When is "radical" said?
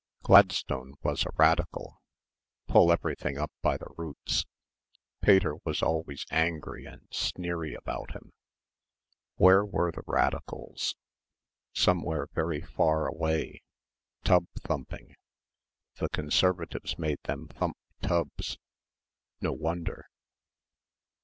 1.35-2.01